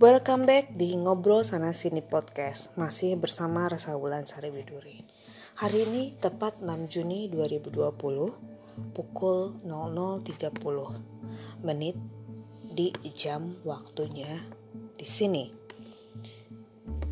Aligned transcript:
Welcome 0.00 0.48
back 0.48 0.72
di 0.80 0.96
Ngobrol 0.96 1.44
Sana 1.44 1.76
Sini 1.76 2.00
Podcast. 2.00 2.72
Masih 2.72 3.20
bersama 3.20 3.68
Rasa 3.68 4.00
Wulan 4.00 4.24
Sari 4.24 4.48
Widuri. 4.48 5.04
Hari 5.60 5.84
ini 5.84 6.16
tepat 6.16 6.64
6 6.64 6.88
Juni 6.88 7.28
2020 7.28 8.96
Pukul 8.96 9.60
00.30 9.60 10.24
Menit 11.60 12.00
di 12.72 12.96
jam 13.12 13.60
waktunya 13.60 14.40
di 14.96 15.04
sini. 15.04 15.52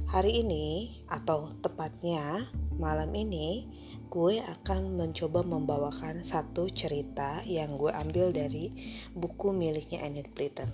Hari 0.09 0.41
ini 0.41 1.05
atau 1.13 1.61
tepatnya 1.61 2.49
malam 2.73 3.13
ini 3.13 3.69
gue 4.09 4.41
akan 4.41 4.97
mencoba 4.97 5.45
membawakan 5.45 6.25
satu 6.25 6.73
cerita 6.73 7.45
yang 7.45 7.77
gue 7.77 7.93
ambil 7.93 8.33
dari 8.33 8.73
buku 9.13 9.53
miliknya 9.53 10.09
Enid 10.09 10.33
Blyton. 10.33 10.73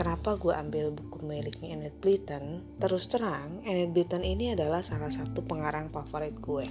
Kenapa 0.00 0.32
gue 0.40 0.56
ambil 0.56 0.96
buku 0.96 1.20
miliknya 1.28 1.76
Enid 1.76 2.00
Blyton? 2.00 2.64
Terus 2.80 3.04
terang, 3.04 3.60
Enid 3.68 3.92
Blyton 3.92 4.24
ini 4.24 4.56
adalah 4.56 4.80
salah 4.80 5.12
satu 5.12 5.44
pengarang 5.44 5.92
favorit 5.92 6.32
gue. 6.40 6.64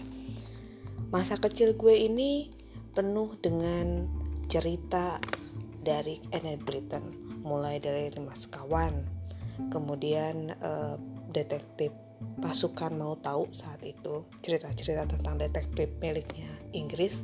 Masa 1.13 1.37
kecil 1.37 1.77
gue 1.77 1.93
ini 1.93 2.49
penuh 2.97 3.37
dengan 3.37 4.09
cerita 4.49 5.21
dari 5.77 6.17
Enid 6.33 6.65
Blyton, 6.65 7.37
mulai 7.45 7.77
dari 7.77 8.09
Lima 8.09 8.33
Sekawan, 8.33 8.97
kemudian 9.69 10.57
uh, 10.65 10.97
detektif 11.29 11.93
pasukan 12.41 12.97
mau 12.97 13.13
tahu 13.13 13.53
saat 13.53 13.85
itu 13.85 14.25
cerita-cerita 14.41 15.05
tentang 15.05 15.37
detektif 15.37 15.85
miliknya 16.01 16.49
Inggris 16.73 17.21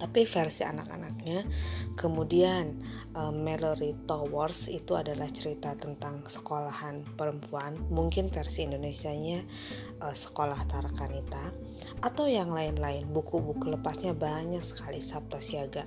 tapi 0.00 0.24
versi 0.24 0.64
anak-anaknya 0.64 1.44
kemudian 1.92 2.80
uh, 3.12 3.28
Mallory 3.28 3.92
Towers 4.08 4.72
itu 4.72 4.96
adalah 4.96 5.28
cerita 5.28 5.76
tentang 5.76 6.24
sekolahan 6.24 7.04
perempuan 7.14 7.76
mungkin 7.92 8.32
versi 8.32 8.64
Indonesianya 8.64 9.44
uh, 10.00 10.16
sekolah 10.16 10.64
Tarakanita 10.64 11.52
atau 12.00 12.24
yang 12.28 12.52
lain-lain. 12.52 13.08
Buku-buku 13.12 13.68
lepasnya 13.76 14.16
banyak 14.16 14.64
sekali 14.64 15.04
Sabta 15.04 15.38
Siaga 15.44 15.84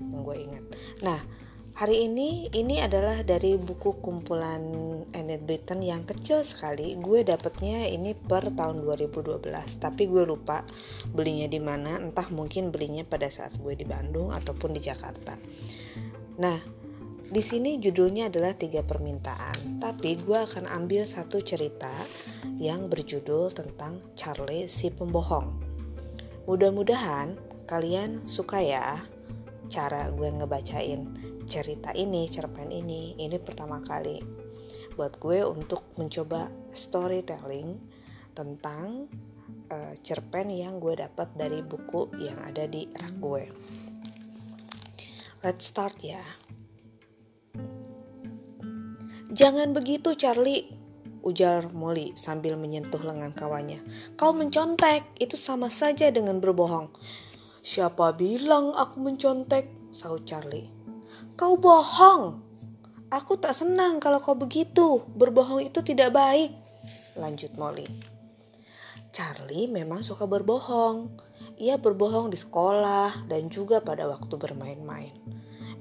yang 0.00 0.20
gue 0.20 0.36
ingat. 0.36 0.64
Nah 1.00 1.43
Hari 1.74 2.06
ini 2.06 2.46
ini 2.54 2.78
adalah 2.78 3.26
dari 3.26 3.58
buku 3.58 3.98
kumpulan 3.98 4.62
Enid 5.10 5.42
Blyton 5.42 5.82
yang 5.82 6.06
kecil 6.06 6.46
sekali. 6.46 6.94
Gue 6.94 7.26
dapetnya 7.26 7.90
ini 7.90 8.14
per 8.14 8.54
tahun 8.54 8.86
2012, 8.86 9.42
tapi 9.82 10.06
gue 10.06 10.22
lupa 10.22 10.62
belinya 11.10 11.50
di 11.50 11.58
mana. 11.58 11.98
Entah 11.98 12.30
mungkin 12.30 12.70
belinya 12.70 13.02
pada 13.02 13.26
saat 13.26 13.58
gue 13.58 13.74
di 13.74 13.82
Bandung 13.82 14.30
ataupun 14.30 14.70
di 14.70 14.86
Jakarta. 14.86 15.34
Nah, 16.38 16.62
di 17.26 17.42
sini 17.42 17.82
judulnya 17.82 18.30
adalah 18.30 18.54
tiga 18.54 18.86
permintaan, 18.86 19.82
tapi 19.82 20.14
gue 20.14 20.38
akan 20.46 20.70
ambil 20.70 21.02
satu 21.02 21.42
cerita 21.42 21.90
yang 22.54 22.86
berjudul 22.86 23.50
tentang 23.50 23.98
Charlie 24.14 24.70
si 24.70 24.94
pembohong. 24.94 25.50
Mudah-mudahan 26.46 27.34
kalian 27.66 28.30
suka 28.30 28.62
ya 28.62 29.02
cara 29.66 30.06
gue 30.14 30.30
ngebacain 30.30 31.33
cerita 31.44 31.92
ini, 31.92 32.26
cerpen 32.28 32.72
ini, 32.72 33.16
ini 33.20 33.36
pertama 33.38 33.80
kali 33.80 34.20
buat 34.94 35.18
gue 35.18 35.42
untuk 35.42 35.82
mencoba 35.98 36.48
storytelling 36.70 37.78
tentang 38.34 39.10
uh, 39.70 39.94
cerpen 40.02 40.50
yang 40.50 40.78
gue 40.78 40.94
dapat 40.98 41.34
dari 41.34 41.60
buku 41.62 42.14
yang 42.22 42.38
ada 42.42 42.66
di 42.66 42.86
rak 42.94 43.14
gue. 43.18 43.44
Let's 45.44 45.68
start 45.68 46.00
ya. 46.00 46.22
Jangan 49.34 49.74
begitu 49.74 50.14
Charlie, 50.14 50.70
ujar 51.26 51.74
Molly 51.74 52.14
sambil 52.14 52.54
menyentuh 52.54 53.02
lengan 53.02 53.34
kawannya. 53.34 53.82
Kau 54.14 54.30
mencontek, 54.30 55.10
itu 55.18 55.34
sama 55.34 55.68
saja 55.74 56.08
dengan 56.14 56.38
berbohong. 56.38 56.94
Siapa 57.64 58.14
bilang 58.14 58.70
aku 58.76 59.02
mencontek? 59.02 59.66
Sahut 59.90 60.22
Charlie. 60.22 60.73
Kau 61.34 61.58
bohong. 61.58 62.46
Aku 63.10 63.34
tak 63.42 63.58
senang 63.58 63.98
kalau 63.98 64.22
kau 64.22 64.38
begitu. 64.38 65.02
Berbohong 65.18 65.66
itu 65.66 65.82
tidak 65.82 66.14
baik. 66.14 66.54
Lanjut 67.18 67.50
Molly. 67.58 67.90
Charlie 69.10 69.66
memang 69.66 70.06
suka 70.06 70.30
berbohong. 70.30 71.10
Ia 71.58 71.78
berbohong 71.82 72.30
di 72.30 72.38
sekolah 72.38 73.26
dan 73.26 73.50
juga 73.50 73.82
pada 73.82 74.06
waktu 74.06 74.34
bermain-main. 74.38 75.10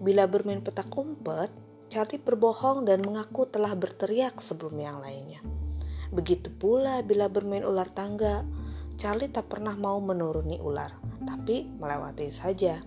Bila 0.01 0.25
bermain 0.25 0.61
petak 0.61 0.89
umpet, 0.97 1.53
Charlie 1.85 2.17
berbohong 2.17 2.89
dan 2.89 3.05
mengaku 3.05 3.45
telah 3.45 3.77
berteriak 3.77 4.41
sebelum 4.41 4.73
yang 4.81 4.97
lainnya. 5.05 5.45
Begitu 6.09 6.49
pula 6.49 7.05
bila 7.05 7.29
bermain 7.29 7.61
ular 7.61 7.93
tangga, 7.93 8.41
Charlie 8.97 9.29
tak 9.29 9.53
pernah 9.53 9.77
mau 9.77 10.01
menuruni 10.01 10.57
ular, 10.57 10.97
tapi 11.21 11.65
melewati 11.65 12.29
saja. 12.33 12.81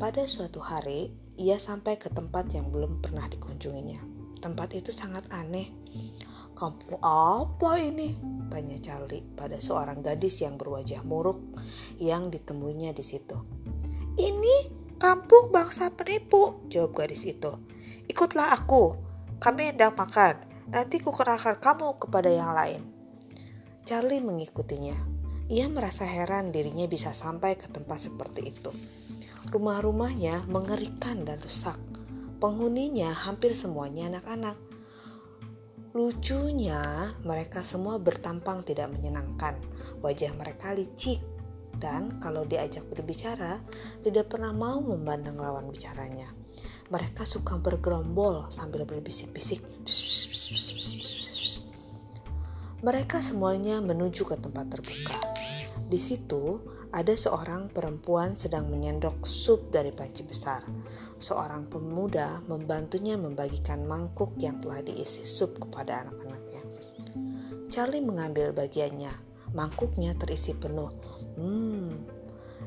Pada 0.00 0.24
suatu 0.24 0.64
hari, 0.64 1.21
ia 1.42 1.58
sampai 1.58 1.98
ke 1.98 2.06
tempat 2.06 2.54
yang 2.54 2.70
belum 2.70 3.02
pernah 3.02 3.26
dikunjunginya. 3.26 3.98
Tempat 4.38 4.78
itu 4.78 4.94
sangat 4.94 5.26
aneh. 5.34 5.74
Kampung 6.54 7.02
apa 7.02 7.82
ini? 7.82 8.14
Tanya 8.46 8.78
Charlie 8.78 9.26
pada 9.34 9.58
seorang 9.58 9.98
gadis 10.06 10.38
yang 10.46 10.54
berwajah 10.54 11.02
muruk 11.02 11.42
yang 11.98 12.30
ditemuinya 12.30 12.94
di 12.94 13.02
situ. 13.02 13.34
Ini 14.14 14.70
kampung 15.02 15.50
bangsa 15.50 15.90
penipu, 15.90 16.62
jawab 16.70 16.94
gadis 16.94 17.26
itu. 17.26 17.58
Ikutlah 18.06 18.54
aku, 18.54 18.94
kami 19.42 19.74
hendak 19.74 19.98
makan. 19.98 20.46
Nanti 20.70 21.02
kukerahkan 21.02 21.58
kamu 21.58 21.98
kepada 21.98 22.30
yang 22.30 22.54
lain. 22.54 22.86
Charlie 23.82 24.22
mengikutinya. 24.22 24.94
Ia 25.50 25.66
merasa 25.66 26.06
heran 26.06 26.54
dirinya 26.54 26.86
bisa 26.86 27.10
sampai 27.10 27.58
ke 27.58 27.66
tempat 27.66 27.98
seperti 27.98 28.54
itu. 28.54 28.70
Rumah-rumahnya 29.52 30.48
mengerikan 30.48 31.28
dan 31.28 31.36
rusak. 31.44 31.76
Penghuninya 32.40 33.12
hampir 33.12 33.52
semuanya 33.52 34.08
anak-anak. 34.08 34.56
Lucunya, 35.92 37.12
mereka 37.20 37.60
semua 37.60 38.00
bertampang 38.00 38.64
tidak 38.64 38.88
menyenangkan. 38.96 39.60
Wajah 40.00 40.32
mereka 40.40 40.72
licik 40.72 41.20
dan 41.76 42.16
kalau 42.16 42.48
diajak 42.48 42.88
berbicara, 42.88 43.60
tidak 44.00 44.32
pernah 44.32 44.56
mau 44.56 44.80
memandang 44.80 45.36
lawan 45.36 45.68
bicaranya. 45.68 46.32
Mereka 46.88 47.28
suka 47.28 47.60
bergerombol 47.60 48.48
sambil 48.48 48.88
berbisik-bisik. 48.88 49.60
Mereka 52.80 53.20
semuanya 53.20 53.84
menuju 53.84 54.24
ke 54.24 54.40
tempat 54.40 54.66
terbuka. 54.72 55.20
Di 55.92 56.00
situ, 56.00 56.56
ada 56.92 57.16
seorang 57.16 57.72
perempuan 57.72 58.36
sedang 58.36 58.68
menyendok 58.68 59.24
sup 59.24 59.72
dari 59.72 59.88
panci 59.96 60.28
besar. 60.28 60.60
Seorang 61.16 61.72
pemuda 61.72 62.44
membantunya 62.44 63.16
membagikan 63.16 63.88
mangkuk 63.88 64.36
yang 64.36 64.60
telah 64.60 64.84
diisi 64.84 65.24
sup 65.24 65.56
kepada 65.56 66.04
anak-anaknya. 66.04 66.62
Charlie 67.72 68.04
mengambil 68.04 68.52
bagiannya. 68.52 69.32
Mangkuknya 69.56 70.12
terisi 70.16 70.52
penuh. 70.52 70.92
Hmm, 71.36 72.04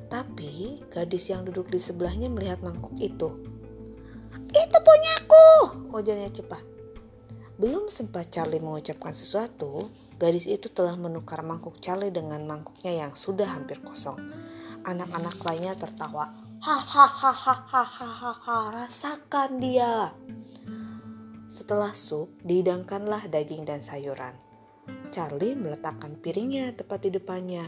tapi 0.09 0.81
gadis 0.89 1.29
yang 1.29 1.45
duduk 1.45 1.69
di 1.69 1.77
sebelahnya 1.77 2.29
melihat 2.29 2.65
mangkuk 2.65 2.97
itu. 2.97 3.29
Itu 4.49 4.77
punyaku, 4.81 5.45
ujarnya 5.93 6.33
cepat. 6.33 6.61
Belum 7.61 7.87
sempat 7.87 8.33
Charlie 8.33 8.61
mengucapkan 8.61 9.13
sesuatu, 9.13 9.87
gadis 10.15 10.47
itu 10.47 10.71
telah 10.71 10.95
menukar 10.95 11.43
mangkuk 11.43 11.83
Charlie 11.83 12.11
dengan 12.11 12.47
mangkuknya 12.47 13.05
yang 13.05 13.11
sudah 13.15 13.51
hampir 13.51 13.83
kosong. 13.83 14.15
Anak-anak 14.85 15.35
lainnya 15.43 15.75
tertawa. 15.75 16.31
Hahaha, 16.61 18.73
rasakan 18.73 19.59
dia. 19.59 20.15
Setelah 21.45 21.93
sup, 21.93 22.33
dihidangkanlah 22.41 23.29
daging 23.29 23.69
dan 23.69 23.83
sayuran. 23.83 24.33
Charlie 25.13 25.53
meletakkan 25.53 26.17
piringnya 26.19 26.73
tepat 26.73 27.07
di 27.07 27.09
depannya. 27.13 27.65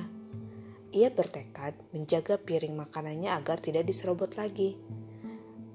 Ia 0.91 1.13
bertekad 1.13 1.93
menjaga 1.93 2.41
piring 2.41 2.73
makanannya 2.73 3.37
agar 3.37 3.61
tidak 3.61 3.85
diserobot 3.85 4.33
lagi. 4.39 4.79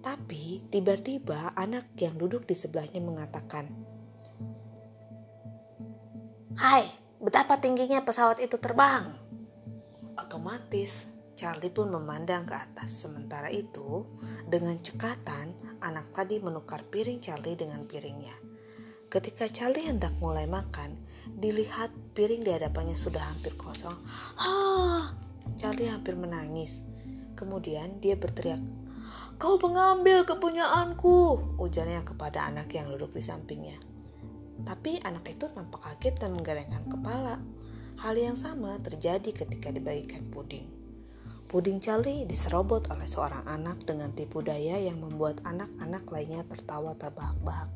Tapi 0.03 0.67
tiba-tiba 0.67 1.55
anak 1.55 1.95
yang 1.95 2.19
duduk 2.19 2.43
di 2.43 2.59
sebelahnya 2.59 2.99
mengatakan, 2.99 3.71
Hai, 6.53 6.85
betapa 7.17 7.57
tingginya 7.57 8.05
pesawat 8.05 8.37
itu 8.37 8.61
terbang? 8.61 9.17
Otomatis, 10.21 11.09
Charlie 11.33 11.73
pun 11.73 11.89
memandang 11.89 12.45
ke 12.45 12.53
atas. 12.53 12.93
Sementara 12.93 13.49
itu, 13.49 14.05
dengan 14.45 14.77
cekatan, 14.77 15.81
anak 15.81 16.13
tadi 16.13 16.37
menukar 16.45 16.85
piring 16.85 17.25
Charlie 17.25 17.57
dengan 17.57 17.89
piringnya. 17.89 18.37
Ketika 19.09 19.49
Charlie 19.49 19.89
hendak 19.89 20.13
mulai 20.21 20.45
makan, 20.45 21.01
dilihat 21.33 21.89
piring 22.13 22.45
di 22.45 22.53
hadapannya 22.53 23.01
sudah 23.01 23.25
hampir 23.25 23.57
kosong. 23.57 23.97
Hah! 24.37 25.17
Charlie 25.57 25.89
hampir 25.89 26.21
menangis. 26.21 26.85
Kemudian 27.33 27.97
dia 28.05 28.13
berteriak, 28.13 28.61
Kau 29.41 29.57
mengambil 29.57 30.29
kepunyaanku, 30.29 31.57
ujarnya 31.57 32.05
kepada 32.05 32.45
anak 32.47 32.71
yang 32.77 32.93
duduk 32.93 33.17
di 33.17 33.25
sampingnya. 33.25 33.92
Tapi 34.63 35.03
anak 35.03 35.27
itu 35.31 35.51
tampak 35.51 35.83
kaget 35.83 36.15
dan 36.23 36.35
menggelengkan 36.35 36.85
kepala. 36.87 37.39
Hal 38.03 38.15
yang 38.19 38.35
sama 38.35 38.79
terjadi 38.83 39.31
ketika 39.31 39.71
dibagikan 39.71 40.27
puding. 40.31 40.67
Puding 41.53 41.85
Charlie 41.85 42.25
diserobot 42.25 42.89
oleh 42.89 43.05
seorang 43.05 43.45
anak 43.45 43.85
dengan 43.85 44.09
tipu 44.17 44.41
daya 44.41 44.81
yang 44.81 45.05
membuat 45.05 45.45
anak-anak 45.45 46.09
lainnya 46.09 46.43
tertawa 46.49 46.97
terbahak-bahak. 46.97 47.69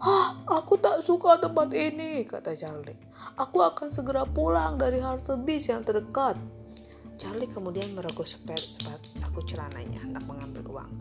Hah, 0.00 0.40
aku 0.48 0.80
tak 0.80 1.04
suka 1.04 1.36
tempat 1.36 1.72
ini, 1.76 2.24
kata 2.24 2.56
Charlie. 2.56 2.96
Aku 3.36 3.60
akan 3.60 3.92
segera 3.92 4.24
pulang 4.24 4.80
dari 4.80 5.04
halte 5.04 5.36
bis 5.36 5.68
yang 5.68 5.84
terdekat. 5.84 6.36
Charlie 7.20 7.48
kemudian 7.48 7.94
merogoh 7.94 8.26
sepet, 8.26 8.58
sepet 8.58 9.00
saku 9.14 9.44
celananya 9.46 10.02
hendak 10.02 10.24
mengambil 10.26 10.80
uang. 10.80 10.92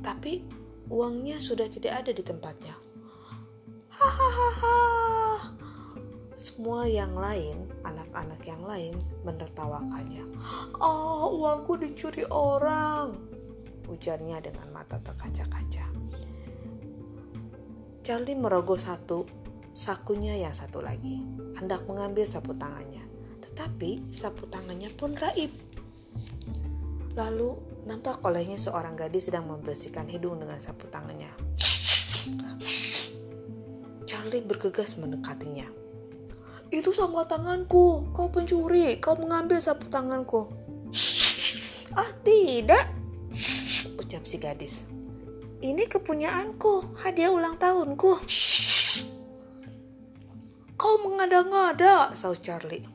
Tapi 0.00 0.46
uangnya 0.88 1.42
sudah 1.42 1.68
tidak 1.68 2.06
ada 2.06 2.10
di 2.14 2.22
tempatnya. 2.24 2.87
Hahaha. 3.98 4.78
Semua 6.38 6.86
yang 6.86 7.18
lain, 7.18 7.66
anak-anak 7.82 8.38
yang 8.46 8.62
lain 8.62 8.94
menertawakannya. 9.26 10.22
Oh, 10.78 11.34
uangku 11.42 11.74
dicuri 11.82 12.22
orang. 12.30 13.18
Ujarnya 13.90 14.38
dengan 14.38 14.70
mata 14.70 15.02
terkaca-kaca. 15.02 15.90
Charlie 18.06 18.38
merogoh 18.38 18.78
satu 18.78 19.26
sakunya 19.74 20.38
yang 20.38 20.54
satu 20.54 20.78
lagi, 20.78 21.18
hendak 21.58 21.82
mengambil 21.90 22.22
sapu 22.22 22.54
tangannya. 22.54 23.02
Tetapi 23.42 24.14
sapu 24.14 24.46
tangannya 24.46 24.94
pun 24.94 25.18
raib. 25.18 25.50
Lalu 27.18 27.58
nampak 27.82 28.22
olehnya 28.22 28.54
seorang 28.54 28.94
gadis 28.94 29.26
sedang 29.26 29.50
membersihkan 29.50 30.06
hidung 30.06 30.38
dengan 30.38 30.62
sapu 30.62 30.86
tangannya. 30.86 31.34
Charlie 34.18 34.42
bergegas 34.42 34.98
mendekatinya. 34.98 35.70
Itu 36.74 36.90
sama 36.90 37.22
tanganku, 37.22 38.10
kau 38.10 38.26
pencuri, 38.26 38.98
kau 38.98 39.14
mengambil 39.14 39.62
sapu 39.62 39.86
tanganku. 39.86 40.50
ah 41.94 42.10
tidak, 42.26 42.90
ucap 43.94 44.26
si 44.26 44.42
gadis. 44.42 44.90
Ini 45.62 45.86
kepunyaanku, 45.86 46.98
hadiah 46.98 47.30
ulang 47.30 47.62
tahunku. 47.62 48.18
Kau 50.74 50.94
mengada-ngada, 51.06 52.10
saus 52.18 52.42
Charlie. 52.42 52.90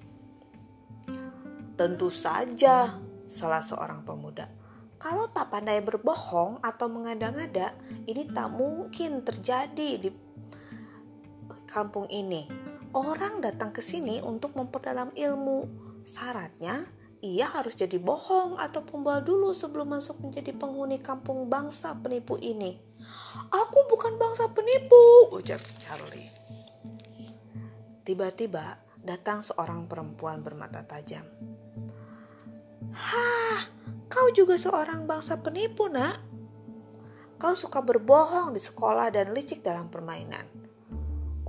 Tentu 1.80 2.12
saja, 2.12 3.00
salah 3.24 3.64
seorang 3.64 4.04
pemuda. 4.04 4.52
Kalau 5.00 5.32
tak 5.32 5.56
pandai 5.56 5.80
berbohong 5.80 6.60
atau 6.60 6.92
mengada-ngada, 6.92 7.72
ini 8.12 8.28
tak 8.28 8.52
mungkin 8.52 9.24
terjadi 9.24 10.04
di 10.04 10.12
kampung 11.74 12.06
ini. 12.14 12.46
Orang 12.94 13.42
datang 13.42 13.74
ke 13.74 13.82
sini 13.82 14.22
untuk 14.22 14.54
memperdalam 14.54 15.10
ilmu. 15.18 15.66
Syaratnya, 16.06 16.86
ia 17.26 17.50
harus 17.50 17.74
jadi 17.74 17.98
bohong 17.98 18.62
atau 18.62 18.86
pembawa 18.86 19.18
dulu 19.26 19.50
sebelum 19.58 19.98
masuk 19.98 20.22
menjadi 20.22 20.54
penghuni 20.54 21.02
kampung 21.02 21.50
bangsa 21.50 21.98
penipu 21.98 22.38
ini. 22.38 22.78
Aku 23.50 23.80
bukan 23.90 24.22
bangsa 24.22 24.54
penipu, 24.54 25.34
ujar 25.34 25.58
Charlie. 25.82 26.30
Tiba-tiba 28.06 28.78
datang 29.02 29.42
seorang 29.42 29.90
perempuan 29.90 30.46
bermata 30.46 30.86
tajam. 30.86 31.26
Hah, 32.94 33.74
kau 34.06 34.30
juga 34.38 34.54
seorang 34.54 35.10
bangsa 35.10 35.42
penipu, 35.42 35.90
nak? 35.90 36.22
Kau 37.42 37.58
suka 37.58 37.82
berbohong 37.82 38.54
di 38.54 38.62
sekolah 38.62 39.10
dan 39.10 39.34
licik 39.34 39.66
dalam 39.66 39.90
permainan. 39.90 40.63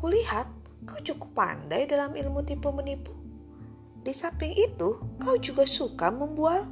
Kulihat 0.05 0.45
kau 0.85 1.01
cukup 1.01 1.33
pandai 1.33 1.89
dalam 1.89 2.13
ilmu 2.13 2.45
tipu 2.45 2.69
menipu. 2.77 3.09
Di 4.05 4.13
samping 4.13 4.53
itu, 4.53 5.01
kau 5.01 5.41
juga 5.41 5.65
suka 5.65 6.13
membual. 6.13 6.69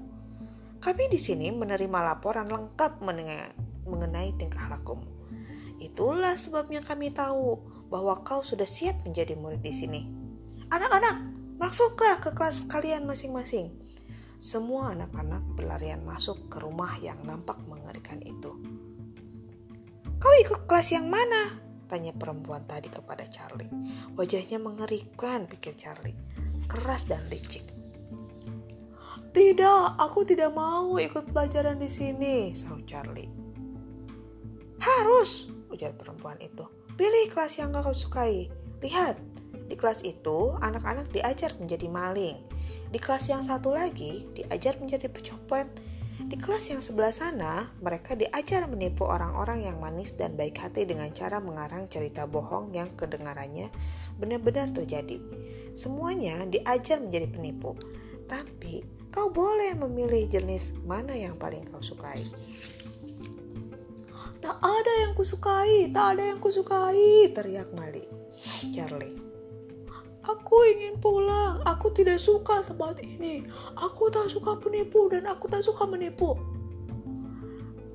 Kami 0.84 1.08
di 1.08 1.16
sini 1.16 1.48
menerima 1.48 2.12
laporan 2.12 2.44
lengkap 2.44 3.00
mengenai 3.88 4.36
tingkah 4.36 4.68
lakumu. 4.68 5.08
Itulah 5.80 6.36
sebabnya 6.36 6.84
kami 6.84 7.08
tahu 7.08 7.56
bahwa 7.88 8.20
kau 8.20 8.44
sudah 8.44 8.68
siap 8.68 9.00
menjadi 9.08 9.32
murid 9.32 9.64
di 9.64 9.72
sini. 9.72 10.04
Anak-anak, 10.68 11.16
masuklah 11.56 12.20
ke 12.20 12.36
kelas 12.36 12.68
kalian 12.68 13.08
masing-masing. 13.08 13.72
Semua 14.36 14.92
anak-anak 14.92 15.56
berlarian 15.56 16.04
masuk 16.04 16.52
ke 16.52 16.60
rumah 16.60 17.00
yang 17.00 17.16
nampak 17.24 17.56
mengerikan 17.64 18.20
itu. 18.20 18.60
Kau 20.20 20.34
ikut 20.44 20.68
kelas 20.68 20.92
yang 20.92 21.08
mana? 21.08 21.61
Tanya 21.92 22.16
perempuan 22.16 22.64
tadi 22.64 22.88
kepada 22.88 23.28
Charlie. 23.28 23.68
Wajahnya 24.16 24.56
mengerikan, 24.56 25.44
pikir 25.44 25.76
Charlie. 25.76 26.16
Keras 26.64 27.04
dan 27.04 27.20
licik. 27.28 27.68
Tidak, 29.36 30.00
aku 30.00 30.24
tidak 30.24 30.56
mau 30.56 30.96
ikut 30.96 31.36
pelajaran 31.36 31.76
di 31.76 31.92
sini, 31.92 32.56
sahut 32.56 32.88
Charlie. 32.88 33.28
Harus, 34.80 35.52
ujar 35.68 35.92
perempuan 35.92 36.40
itu. 36.40 36.64
Pilih 36.96 37.28
kelas 37.28 37.60
yang 37.60 37.76
kau 37.76 37.92
sukai. 37.92 38.48
Lihat, 38.80 39.20
di 39.68 39.76
kelas 39.76 40.00
itu 40.00 40.56
anak-anak 40.64 41.12
diajar 41.12 41.52
menjadi 41.60 41.92
maling, 41.92 42.40
di 42.88 42.96
kelas 42.96 43.28
yang 43.28 43.44
satu 43.44 43.68
lagi 43.68 44.32
diajar 44.32 44.80
menjadi 44.80 45.12
pecopet. 45.12 45.68
Di 46.22 46.38
kelas 46.38 46.70
yang 46.70 46.78
sebelah 46.78 47.10
sana, 47.10 47.66
mereka 47.82 48.14
diajar 48.14 48.70
menipu 48.70 49.02
orang-orang 49.02 49.66
yang 49.66 49.82
manis 49.82 50.14
dan 50.14 50.38
baik 50.38 50.62
hati 50.62 50.86
dengan 50.86 51.10
cara 51.10 51.42
mengarang 51.42 51.90
cerita 51.90 52.30
bohong 52.30 52.70
yang 52.70 52.94
kedengarannya 52.94 53.72
benar-benar 54.22 54.70
terjadi. 54.70 55.18
Semuanya 55.74 56.46
diajar 56.46 57.02
menjadi 57.02 57.26
penipu. 57.26 57.74
Tapi, 58.30 58.86
kau 59.10 59.34
boleh 59.34 59.74
memilih 59.74 60.30
jenis 60.30 60.78
mana 60.86 61.12
yang 61.16 61.34
paling 61.34 61.66
kau 61.66 61.82
sukai. 61.82 62.22
Tak 64.42 64.58
ada 64.58 64.92
yang 65.06 65.14
kusukai, 65.14 65.90
tak 65.94 66.18
ada 66.18 66.34
yang 66.34 66.42
kusukai, 66.42 67.30
teriak 67.30 67.70
Mali. 67.74 68.02
Charlie. 68.74 69.31
Aku 70.22 70.62
ingin 70.70 71.02
pulang. 71.02 71.58
Aku 71.66 71.90
tidak 71.90 72.22
suka 72.22 72.62
tempat 72.62 73.02
ini. 73.02 73.42
Aku 73.74 74.06
tak 74.06 74.30
suka 74.30 74.54
penipu 74.54 75.10
dan 75.10 75.26
aku 75.26 75.50
tak 75.50 75.66
suka 75.66 75.82
menipu. 75.82 76.38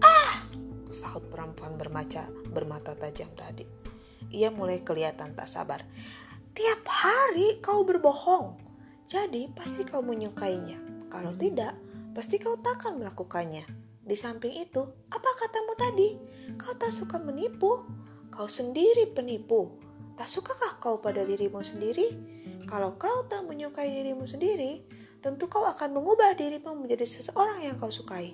Ah! 0.03 0.43
Sahut 0.91 1.23
perempuan 1.31 1.79
bermaca, 1.79 2.27
bermata 2.51 2.99
tajam 2.99 3.31
tadi. 3.31 3.63
Ia 4.35 4.51
mulai 4.51 4.83
kelihatan 4.83 5.39
tak 5.39 5.47
sabar. 5.47 5.87
Tiap 6.51 6.83
hari 6.83 7.63
kau 7.63 7.87
berbohong. 7.87 8.59
Jadi 9.07 9.47
pasti 9.55 9.87
kau 9.87 10.03
menyukainya. 10.03 11.07
Kalau 11.07 11.31
tidak, 11.31 11.79
pasti 12.11 12.43
kau 12.43 12.59
takkan 12.59 12.99
melakukannya. 12.99 13.63
Di 14.03 14.15
samping 14.19 14.51
itu, 14.67 14.83
apa 15.07 15.29
katamu 15.39 15.79
tadi? 15.79 16.09
Kau 16.59 16.75
tak 16.75 16.91
suka 16.91 17.15
menipu. 17.23 17.87
Kau 18.27 18.51
sendiri 18.51 19.07
penipu 19.15 19.86
Tak 20.17 20.25
sukakah 20.25 20.81
kau 20.81 20.97
pada 20.97 21.21
dirimu 21.21 21.61
sendiri? 21.61 22.17
Kalau 22.65 22.97
kau 22.97 23.29
tak 23.29 23.45
menyukai 23.45 23.87
dirimu 23.87 24.25
sendiri, 24.25 24.81
tentu 25.21 25.45
kau 25.47 25.63
akan 25.63 25.93
mengubah 25.93 26.33
dirimu 26.33 26.73
menjadi 26.73 27.05
seseorang 27.05 27.63
yang 27.63 27.77
kau 27.77 27.93
sukai. 27.93 28.33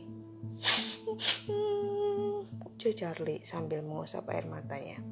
Ujar 2.74 2.96
Charlie 2.96 3.44
sambil 3.44 3.84
mengusap 3.84 4.32
air 4.32 4.48
matanya 4.48 5.04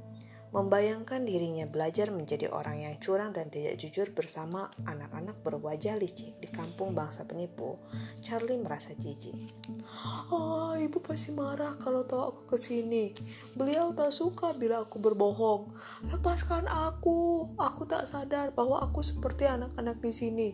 membayangkan 0.51 1.23
dirinya 1.23 1.63
belajar 1.63 2.11
menjadi 2.11 2.51
orang 2.51 2.83
yang 2.83 2.95
curang 2.99 3.31
dan 3.31 3.47
tidak 3.47 3.79
jujur 3.79 4.11
bersama 4.11 4.67
anak-anak 4.83 5.39
berwajah 5.47 5.95
licik 5.95 6.35
di 6.43 6.51
kampung 6.51 6.91
bangsa 6.91 7.23
penipu, 7.23 7.79
Charlie 8.19 8.59
merasa 8.59 8.91
jijik. 8.91 9.35
Oh, 10.27 10.75
ibu 10.75 10.99
pasti 10.99 11.31
marah 11.31 11.79
kalau 11.79 12.03
tahu 12.03 12.21
aku 12.27 12.41
ke 12.55 12.57
sini. 12.59 13.15
Beliau 13.55 13.95
tak 13.95 14.11
suka 14.11 14.51
bila 14.51 14.83
aku 14.83 14.99
berbohong. 14.99 15.71
Lepaskan 16.11 16.67
aku. 16.67 17.51
Aku 17.55 17.87
tak 17.87 18.07
sadar 18.07 18.51
bahwa 18.51 18.83
aku 18.83 18.99
seperti 18.99 19.47
anak-anak 19.47 20.03
di 20.03 20.11
sini. 20.11 20.49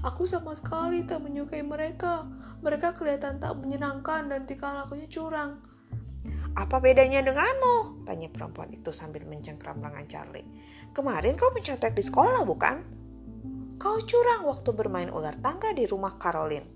Aku 0.00 0.24
sama 0.24 0.56
sekali 0.56 1.04
tak 1.04 1.20
menyukai 1.20 1.60
mereka. 1.60 2.24
Mereka 2.64 2.96
kelihatan 2.96 3.36
tak 3.36 3.52
menyenangkan 3.60 4.32
dan 4.32 4.48
tingkah 4.48 4.72
lakunya 4.72 5.04
curang. 5.12 5.71
Apa 6.52 6.84
bedanya 6.84 7.24
denganmu? 7.24 8.04
Tanya 8.04 8.28
perempuan 8.28 8.68
itu 8.68 8.92
sambil 8.92 9.24
mencengkram 9.24 9.80
lengan 9.80 10.04
Charlie. 10.04 10.44
Kemarin 10.92 11.40
kau 11.40 11.48
mencontek 11.48 11.96
di 11.96 12.04
sekolah 12.04 12.44
bukan? 12.44 12.76
Kau 13.80 13.96
curang 14.04 14.44
waktu 14.44 14.70
bermain 14.76 15.08
ular 15.08 15.32
tangga 15.40 15.72
di 15.72 15.88
rumah 15.88 16.20
Caroline. 16.20 16.68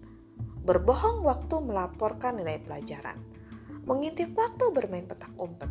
Berbohong 0.64 1.20
waktu 1.22 1.60
melaporkan 1.60 2.40
nilai 2.40 2.58
pelajaran. 2.64 3.20
Mengintip 3.84 4.32
waktu 4.32 4.72
bermain 4.72 5.04
petak 5.04 5.30
umpet. 5.36 5.68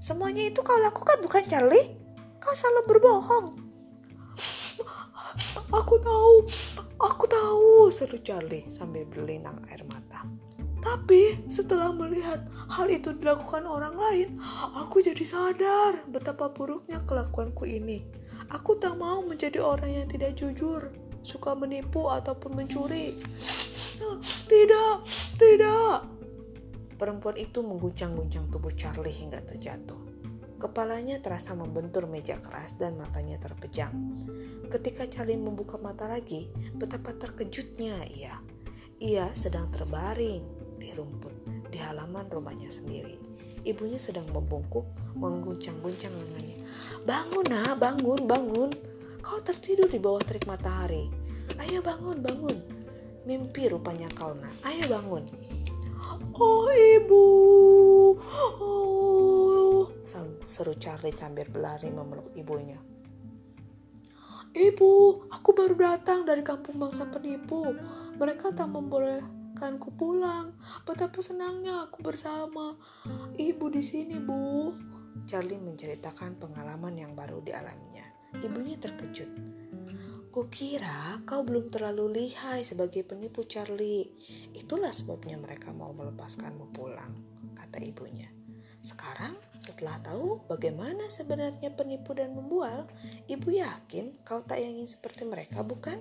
Semuanya 0.00 0.46
itu 0.48 0.62
kau 0.62 0.78
lakukan 0.80 1.20
bukan 1.20 1.44
Charlie? 1.44 1.98
Kau 2.40 2.54
selalu 2.54 2.82
berbohong. 2.86 3.46
Aku 5.80 5.94
tahu, 6.02 6.34
aku 6.98 7.24
tahu, 7.30 7.86
seru 7.94 8.18
Charlie 8.18 8.66
sambil 8.66 9.06
berlinang 9.06 9.62
air 9.70 9.86
mata. 9.86 10.26
Tapi 10.80 11.44
setelah 11.52 11.92
melihat 11.92 12.48
hal 12.72 12.88
itu 12.88 13.12
dilakukan 13.12 13.68
orang 13.68 13.94
lain, 14.00 14.28
aku 14.80 15.04
jadi 15.04 15.20
sadar 15.28 16.08
betapa 16.08 16.48
buruknya 16.56 17.04
kelakuanku 17.04 17.68
ini. 17.68 18.00
Aku 18.50 18.80
tak 18.80 18.96
mau 18.96 19.20
menjadi 19.20 19.60
orang 19.60 19.92
yang 19.92 20.06
tidak 20.08 20.40
jujur, 20.40 20.88
suka 21.20 21.52
menipu 21.52 22.08
ataupun 22.08 22.56
mencuri. 22.56 23.20
Tidak, 24.48 24.94
tidak. 25.36 26.08
Perempuan 26.96 27.36
itu 27.36 27.60
mengguncang-guncang 27.60 28.48
tubuh 28.48 28.72
Charlie 28.72 29.12
hingga 29.12 29.44
terjatuh. 29.44 30.00
Kepalanya 30.60 31.20
terasa 31.20 31.56
membentur 31.56 32.08
meja 32.08 32.36
keras 32.40 32.76
dan 32.76 32.96
matanya 32.96 33.40
terpejam. 33.40 34.16
Ketika 34.68 35.08
Charlie 35.08 35.40
membuka 35.40 35.76
mata 35.80 36.08
lagi, 36.08 36.48
betapa 36.76 37.16
terkejutnya 37.16 38.04
ia. 38.08 38.40
Ia 39.00 39.32
sedang 39.32 39.72
terbaring 39.72 40.59
di 40.80 40.90
rumput 40.96 41.68
di 41.68 41.78
halaman 41.78 42.26
rumahnya 42.32 42.72
sendiri. 42.72 43.14
Ibunya 43.60 44.00
sedang 44.00 44.24
membungkuk, 44.32 44.88
mengguncang-guncang 45.14 46.10
lengannya. 46.10 46.64
Bangun 47.04 47.46
nak, 47.52 47.76
bangun, 47.76 48.24
bangun. 48.24 48.70
Kau 49.20 49.36
tertidur 49.44 49.86
di 49.86 50.00
bawah 50.00 50.24
terik 50.24 50.48
matahari. 50.48 51.12
Ayo 51.60 51.84
bangun, 51.84 52.24
bangun. 52.24 52.56
Mimpi 53.28 53.68
rupanya 53.68 54.08
kau 54.16 54.32
nak. 54.32 54.56
Ayo 54.64 54.88
bangun. 54.88 55.28
Oh 56.40 56.72
ibu, 56.72 57.24
oh. 58.64 59.84
Seru 60.40 60.74
Charlie 60.74 61.14
sambil 61.14 61.46
berlari 61.46 61.92
memeluk 61.92 62.32
ibunya. 62.34 62.80
Ibu, 64.50 64.92
aku 65.30 65.54
baru 65.54 65.78
datang 65.78 66.26
dari 66.26 66.42
kampung 66.42 66.80
bangsa 66.80 67.06
penipu. 67.06 67.70
Mereka 68.18 68.50
tak 68.50 68.66
memboleh 68.66 69.22
akan 69.60 69.76
ku 69.76 69.92
pulang. 69.92 70.56
Betapa 70.88 71.20
senangnya 71.20 71.84
aku 71.84 72.00
bersama 72.00 72.80
ibu 73.36 73.68
di 73.68 73.84
sini, 73.84 74.16
Bu. 74.16 74.72
Charlie 75.28 75.60
menceritakan 75.60 76.40
pengalaman 76.40 76.96
yang 76.96 77.12
baru 77.12 77.44
dialaminya. 77.44 78.08
Ibunya 78.40 78.80
terkejut. 78.80 79.28
Kukira 80.32 81.20
kau 81.28 81.44
belum 81.44 81.68
terlalu 81.68 82.08
lihai 82.08 82.64
sebagai 82.64 83.04
penipu 83.04 83.44
Charlie. 83.44 84.08
Itulah 84.56 84.96
sebabnya 84.96 85.36
mereka 85.36 85.76
mau 85.76 85.92
melepaskanmu 85.92 86.72
pulang, 86.72 87.20
kata 87.52 87.84
ibunya. 87.84 88.32
Sekarang 88.80 89.36
setelah 89.60 90.00
tahu 90.00 90.40
bagaimana 90.48 91.12
sebenarnya 91.12 91.76
penipu 91.76 92.16
dan 92.16 92.32
membual, 92.32 92.88
ibu 93.28 93.52
yakin 93.52 94.24
kau 94.24 94.40
tak 94.40 94.64
ingin 94.64 94.88
seperti 94.88 95.28
mereka 95.28 95.60
bukan? 95.60 96.00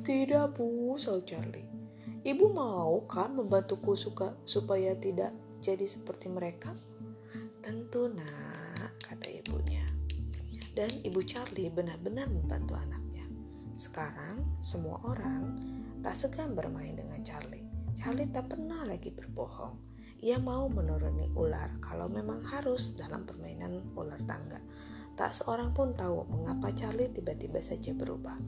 Tidak 0.00 0.56
bu, 0.56 0.96
sahut 0.96 1.28
Charlie. 1.28 1.81
Ibu 2.22 2.54
mau 2.54 3.02
kan 3.10 3.34
membantuku 3.34 3.98
suka 3.98 4.38
supaya 4.46 4.94
tidak 4.94 5.34
jadi 5.58 5.82
seperti 5.90 6.30
mereka? 6.30 6.70
Tentu 7.58 8.06
nak, 8.14 8.94
kata 9.02 9.26
ibunya. 9.42 9.82
Dan 10.70 11.02
ibu 11.02 11.18
Charlie 11.26 11.66
benar-benar 11.66 12.30
membantu 12.30 12.78
anaknya. 12.78 13.26
Sekarang 13.74 14.54
semua 14.62 15.02
orang 15.02 15.66
tak 15.98 16.14
segan 16.14 16.54
bermain 16.54 16.94
dengan 16.94 17.26
Charlie. 17.26 17.66
Charlie 17.98 18.30
tak 18.30 18.54
pernah 18.54 18.86
lagi 18.86 19.10
berbohong. 19.10 19.82
Ia 20.22 20.38
mau 20.38 20.70
menuruni 20.70 21.26
ular 21.34 21.82
kalau 21.82 22.06
memang 22.06 22.46
harus 22.54 22.94
dalam 22.94 23.26
permainan 23.26 23.98
ular 23.98 24.22
tangga. 24.30 24.62
Tak 25.18 25.42
seorang 25.42 25.74
pun 25.74 25.98
tahu 25.98 26.22
mengapa 26.30 26.70
Charlie 26.70 27.10
tiba-tiba 27.10 27.58
saja 27.58 27.90
berubah 27.90 28.38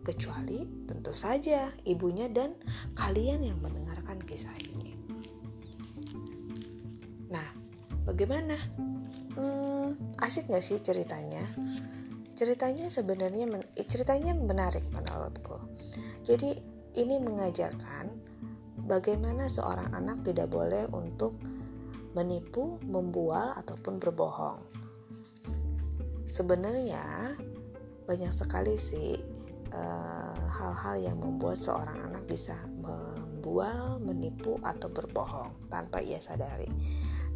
kecuali 0.00 0.64
tentu 0.88 1.12
saja 1.12 1.68
ibunya 1.84 2.26
dan 2.32 2.56
kalian 2.96 3.44
yang 3.44 3.58
mendengarkan 3.60 4.16
kisah 4.24 4.54
ini. 4.72 4.96
Nah, 7.30 7.48
bagaimana? 8.08 8.56
Hmm, 9.36 9.94
asik 10.18 10.50
gak 10.50 10.64
sih 10.64 10.80
ceritanya? 10.82 11.44
Ceritanya 12.34 12.88
sebenarnya 12.88 13.44
men 13.44 13.62
eh, 13.76 13.86
ceritanya 13.86 14.32
menarik 14.32 14.88
menurutku. 14.90 15.60
Jadi 16.24 16.56
ini 16.96 17.20
mengajarkan 17.20 18.10
bagaimana 18.88 19.46
seorang 19.46 19.92
anak 19.94 20.26
tidak 20.26 20.50
boleh 20.50 20.88
untuk 20.90 21.38
menipu, 22.16 22.82
membual 22.82 23.54
ataupun 23.54 24.02
berbohong. 24.02 24.58
Sebenarnya 26.26 27.34
banyak 28.10 28.32
sekali 28.34 28.74
sih 28.74 29.14
Eh, 29.70 30.42
hal-hal 30.50 30.96
uh, 30.98 31.02
yang 31.06 31.18
membuat 31.22 31.54
seorang 31.62 32.10
anak 32.10 32.26
bisa 32.26 32.58
membual, 32.82 34.02
menipu, 34.02 34.58
atau 34.66 34.90
berbohong 34.90 35.70
tanpa 35.70 36.02
ia 36.02 36.18
sadari. 36.18 36.66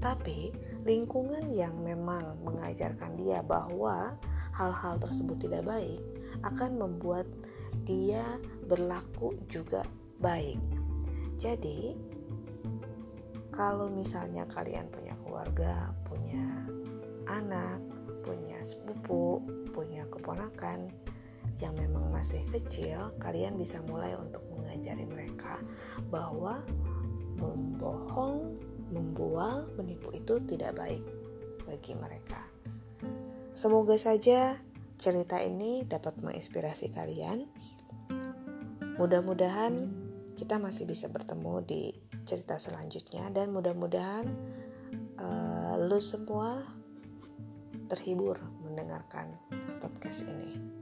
Tapi 0.03 0.51
lingkungan 0.83 1.55
yang 1.55 1.79
memang 1.79 2.43
mengajarkan 2.43 3.15
dia 3.15 3.39
bahwa 3.39 4.19
hal-hal 4.51 4.99
tersebut 4.99 5.47
tidak 5.47 5.63
baik 5.63 6.03
akan 6.43 6.75
membuat 6.75 7.31
dia 7.87 8.27
berlaku 8.67 9.39
juga 9.47 9.87
baik. 10.19 10.59
Jadi, 11.39 11.95
kalau 13.55 13.95
misalnya 13.95 14.43
kalian 14.51 14.91
punya 14.91 15.15
keluarga, 15.23 15.95
punya 16.03 16.67
anak, 17.31 17.79
punya 18.27 18.59
sepupu, 18.59 19.39
punya 19.71 20.03
keponakan, 20.11 20.91
yang 21.63 21.75
memang 21.79 22.11
masih 22.11 22.43
kecil, 22.51 23.15
kalian 23.23 23.55
bisa 23.55 23.79
mulai 23.87 24.15
untuk 24.19 24.43
mengajari 24.51 25.07
mereka 25.07 25.63
bahwa 26.11 26.67
membohong, 27.39 28.59
membual, 28.91 29.71
menipu 29.79 30.11
itu 30.15 30.43
tidak 30.47 30.75
baik 30.75 31.05
bagi 31.67 31.95
mereka. 31.95 32.43
Semoga 33.55 33.95
saja 33.95 34.59
cerita 34.99 35.39
ini 35.39 35.87
dapat 35.87 36.19
menginspirasi 36.19 36.91
kalian. 36.91 37.47
Mudah-mudahan 38.99 39.91
kita 40.35 40.59
masih 40.59 40.87
bisa 40.87 41.07
bertemu 41.07 41.63
di 41.63 41.83
cerita 42.27 42.59
selanjutnya 42.59 43.31
dan 43.31 43.55
mudah-mudahan 43.55 44.27
uh, 45.19 45.75
lu 45.79 45.99
semua 46.03 46.67
terhibur 47.87 48.43
mendengarkan 48.65 49.39
podcast 49.79 50.27
ini 50.27 50.74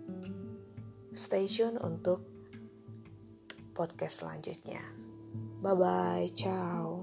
stay 1.13 1.45
tune 1.49 1.77
untuk 1.81 2.25
podcast 3.73 4.25
selanjutnya. 4.25 4.83
Bye 5.63 5.77
bye, 5.79 6.29
ciao. 6.35 7.02